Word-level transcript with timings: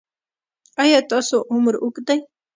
ایا 0.81 0.99
ستاسو 1.05 1.37
عمر 1.51 1.75
اوږد 1.83 2.03
دی؟ 2.07 2.19